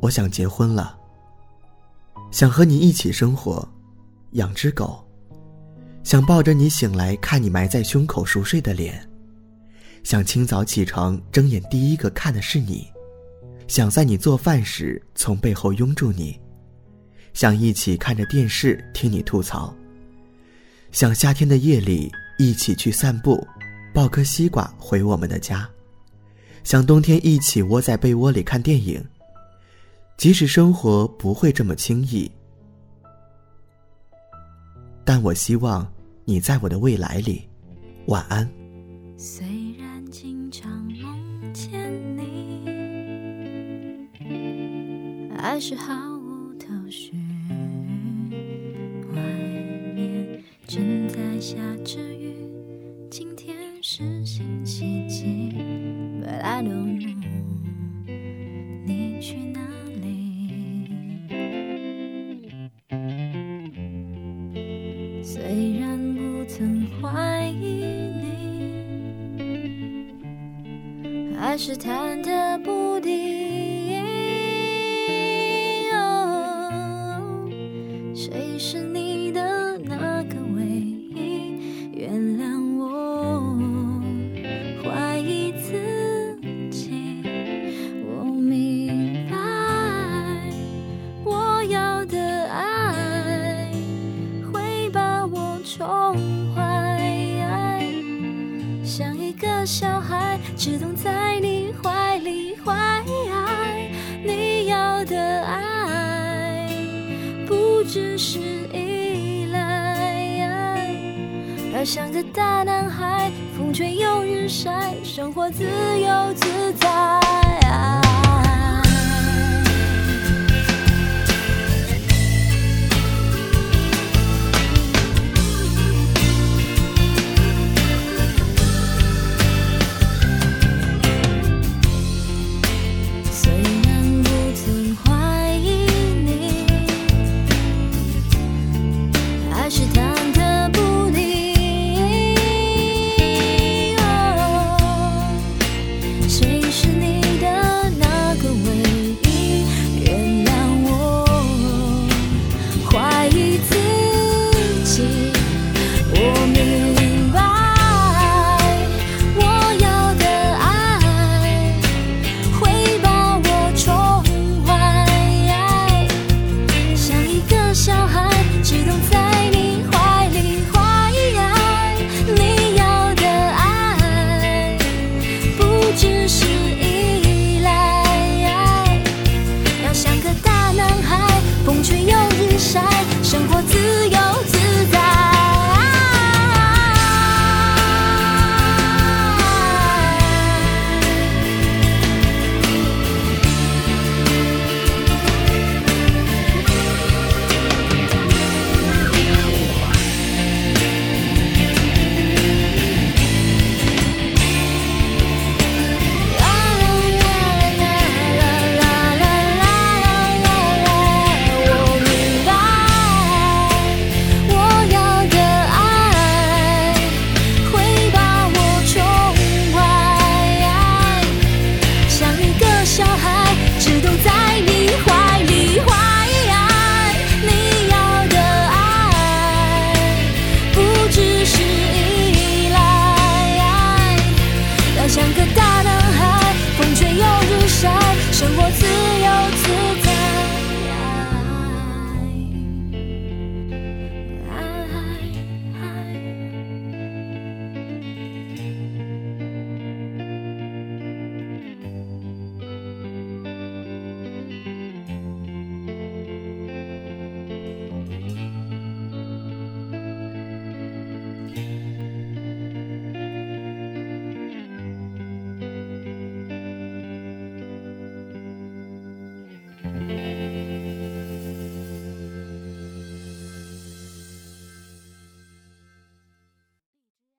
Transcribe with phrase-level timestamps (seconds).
[0.00, 0.96] 我想结婚了。
[2.30, 3.66] 想和你一起生活，
[4.32, 5.02] 养只狗，
[6.02, 9.08] 想抱着你醒来看你埋在胸口熟睡的脸，
[10.04, 12.86] 想清早起床睁眼第一个看的是你，
[13.66, 16.38] 想在你做饭时从背后拥住你，
[17.32, 19.74] 想一起看着电视听你吐槽，
[20.92, 23.46] 想夏天的夜里一起去散步，
[23.94, 25.68] 抱颗西瓜回我们的家。
[26.62, 29.02] 想冬天一起窝在被窝里看电影，
[30.18, 32.28] 即使生活不会这么轻易，
[35.04, 35.86] 但我希望
[36.24, 37.48] 你在我的未来里。
[38.06, 38.50] 晚安。
[39.16, 39.46] 虽
[39.78, 41.70] 然经常梦见
[42.16, 42.64] 你，
[45.36, 47.12] 还是毫无头绪。
[49.14, 49.22] 外
[49.94, 52.34] 面正在下着雨，
[53.08, 55.52] 今天是星期几
[56.20, 57.07] ？But I don't know，
[65.30, 67.84] 虽然不曾怀疑
[71.02, 73.67] 你，还是忐忑不定。
[105.08, 106.68] 的爱
[107.46, 108.38] 不只是
[108.74, 110.94] 依赖，
[111.74, 117.67] 要像个大男孩，风吹又日晒，生活自由自在。